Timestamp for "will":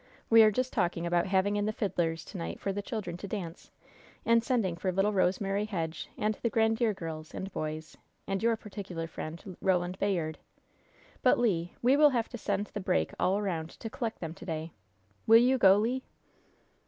11.95-12.09, 15.27-15.37